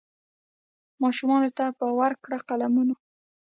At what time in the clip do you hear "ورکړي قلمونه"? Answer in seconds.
1.99-2.95